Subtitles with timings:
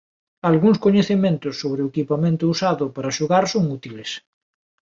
[0.49, 4.09] Algúns coñecementos sobre o equipamento usado para xogar son útiles.